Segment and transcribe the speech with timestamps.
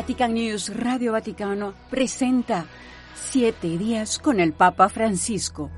[0.00, 2.64] Vatican News Radio Vaticano presenta
[3.14, 5.68] Siete días con el Papa Francisco.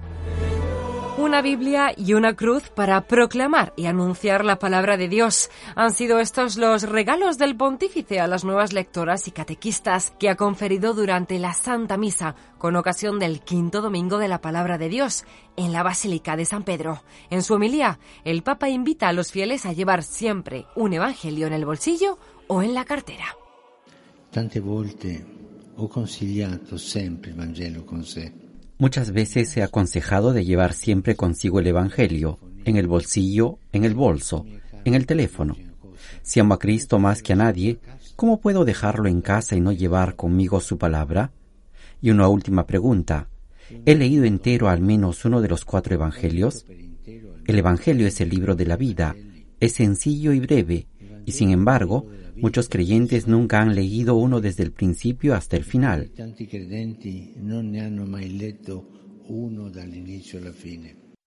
[1.19, 5.51] Una Biblia y una cruz para proclamar y anunciar la palabra de Dios.
[5.75, 10.37] Han sido estos los regalos del pontífice a las nuevas lectoras y catequistas que ha
[10.37, 15.25] conferido durante la Santa Misa con ocasión del quinto domingo de la palabra de Dios
[15.57, 17.03] en la Basílica de San Pedro.
[17.29, 21.55] En su homilía, el Papa invita a los fieles a llevar siempre un evangelio en
[21.55, 23.37] el bolsillo o en la cartera.
[28.79, 33.95] Muchas veces he aconsejado de llevar siempre consigo el Evangelio, en el bolsillo, en el
[33.95, 34.47] bolso,
[34.87, 35.55] en el teléfono.
[36.23, 37.79] Si amo a Cristo más que a nadie,
[38.17, 41.33] ¿cómo puedo dejarlo en casa y no llevar conmigo su palabra?
[42.01, 43.29] Y una última pregunta.
[43.85, 46.65] ¿He leído entero al menos uno de los cuatro Evangelios?
[47.47, 49.15] El Evangelio es el libro de la vida,
[49.61, 50.87] es sencillo y breve,
[51.25, 52.07] y sin embargo,
[52.37, 56.11] muchos creyentes nunca han leído uno desde el principio hasta el final.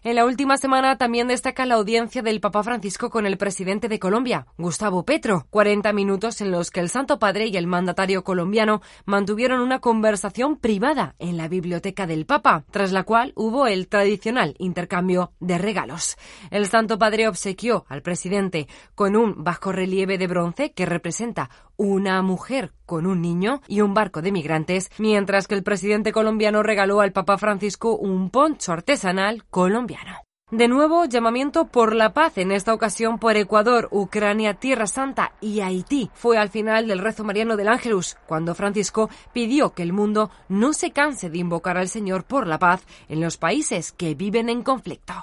[0.05, 3.97] En la última semana también destaca la audiencia del Papa Francisco con el presidente de
[3.97, 5.47] Colombia, Gustavo Petro.
[5.49, 10.57] 40 minutos en los que el Santo Padre y el mandatario colombiano mantuvieron una conversación
[10.57, 16.17] privada en la biblioteca del Papa, tras la cual hubo el tradicional intercambio de regalos.
[16.51, 22.21] El Santo Padre obsequió al presidente con un bajo relieve de bronce que representa una
[22.21, 27.01] mujer con un niño y un barco de migrantes, mientras que el presidente colombiano regaló
[27.01, 30.25] al Papa Francisco un poncho artesanal colombiano.
[30.51, 35.61] De nuevo, llamamiento por la paz, en esta ocasión por Ecuador, Ucrania, Tierra Santa y
[35.61, 36.11] Haití.
[36.13, 40.73] Fue al final del rezo mariano del Ángelus, cuando Francisco pidió que el mundo no
[40.73, 44.61] se canse de invocar al Señor por la paz en los países que viven en
[44.61, 45.13] conflicto.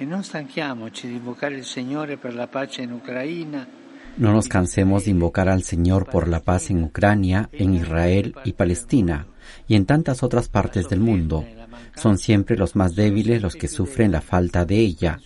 [0.00, 3.66] E non stanchiamoci di invocare il Signore per la pace in Ucraina,
[4.18, 8.52] No nos cansemos de invocar al Señor por la paz en Ucrania, en Israel y
[8.52, 9.28] Palestina,
[9.68, 11.44] y en tantas otras partes del mundo.
[11.94, 15.20] Son siempre los más débiles los que sufren la falta de ella.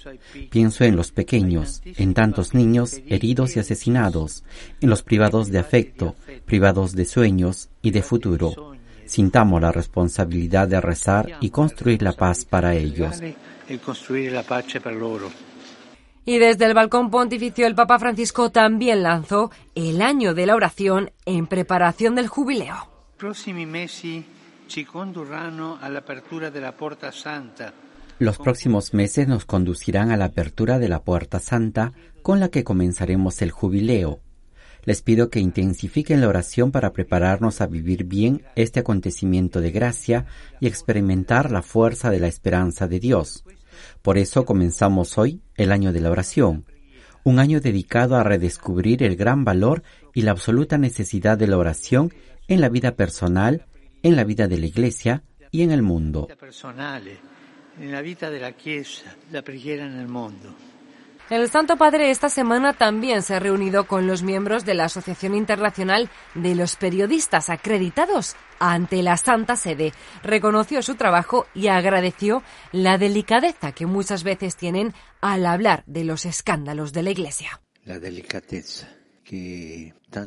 [0.50, 4.44] Pienso en los pequeños, en tantos niños heridos y asesinados,
[4.82, 6.14] en los privados de afecto,
[6.44, 8.75] privados de sueños y de futuro.
[9.06, 13.20] Sintamos la responsabilidad de rezar y construir la paz para ellos.
[16.24, 21.10] Y desde el balcón pontificio el Papa Francisco también lanzó el año de la oración
[21.26, 22.88] en preparación del jubileo.
[23.14, 24.24] I prossimi mesi
[24.66, 27.72] ci condurranno all'apertura della Porta Santa,
[28.22, 32.62] Los próximos meses nos conducirán a la apertura de la Puerta Santa con la que
[32.62, 34.20] comenzaremos el jubileo.
[34.84, 40.26] Les pido que intensifiquen la oración para prepararnos a vivir bien este acontecimiento de gracia
[40.60, 43.44] y experimentar la fuerza de la esperanza de Dios.
[44.02, 46.66] Por eso comenzamos hoy el año de la oración,
[47.24, 49.82] un año dedicado a redescubrir el gran valor
[50.14, 52.12] y la absoluta necesidad de la oración
[52.48, 53.66] en la vida personal,
[54.02, 56.28] en la vida de la Iglesia y en el mundo.
[61.32, 65.34] El Santo Padre esta semana también se ha reunido con los miembros de la Asociación
[65.34, 69.94] Internacional de los Periodistas Acreditados ante la Santa Sede.
[70.22, 76.26] Reconoció su trabajo y agradeció la delicadeza que muchas veces tienen al hablar de los
[76.26, 77.62] escándalos de la Iglesia.
[77.87, 77.99] La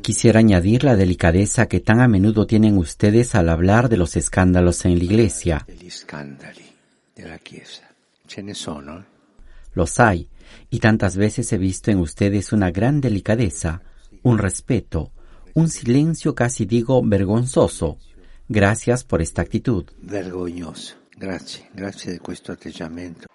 [0.02, 4.84] Quisiera añadir la delicadeza que tan a menudo tienen ustedes al hablar de los escándalos
[4.84, 5.66] en la Iglesia.
[9.72, 10.28] Los hay,
[10.70, 13.82] y tantas veces he visto en ustedes una gran delicadeza,
[14.22, 15.12] un respeto,
[15.54, 17.98] un silencio casi digo vergonzoso.
[18.48, 19.86] Gracias por esta actitud.
[20.00, 20.94] vergognoso.
[21.18, 23.26] Grazie di questo atteggiamento.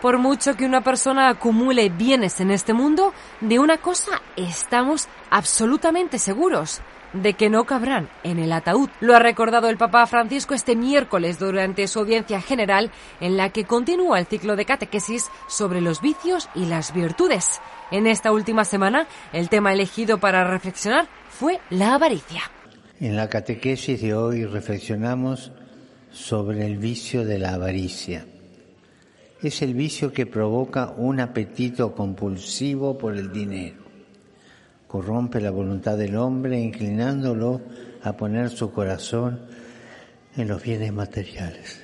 [0.00, 6.18] Por mucho que una persona acumule bienes en este mundo, de una cosa estamos absolutamente
[6.18, 6.80] seguros,
[7.12, 8.88] de que no cabrán en el ataúd.
[9.00, 12.90] Lo ha recordado el Papa Francisco este miércoles durante su audiencia general
[13.20, 17.60] en la que continúa el ciclo de catequesis sobre los vicios y las virtudes.
[17.90, 22.42] En esta última semana, el tema elegido para reflexionar fue la avaricia.
[23.00, 25.52] En la catequesis de hoy reflexionamos
[26.12, 28.26] sobre el vicio de la avaricia.
[29.42, 33.89] Es el vicio que provoca un apetito compulsivo por el dinero.
[34.90, 37.60] Corrompe la voluntad del hombre inclinándolo
[38.02, 39.42] a poner su corazón
[40.36, 41.80] en los bienes materiales.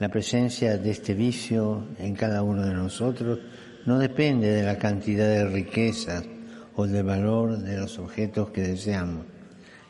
[0.00, 3.38] La presencia de este vicio en cada uno de nosotros
[3.86, 6.24] no depende de la cantidad de riquezas
[6.74, 9.24] o del valor de los objetos que deseamos.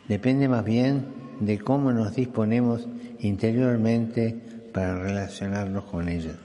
[0.07, 1.07] Depende más bien
[1.41, 2.87] de cómo nos disponemos
[3.21, 4.39] interiormente
[4.71, 6.37] para relacionarnos con ellas.